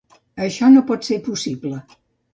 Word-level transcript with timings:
Això 0.45 0.69
no 0.77 0.83
pot 0.89 1.05
ser 1.09 1.19
possible. 1.31 1.85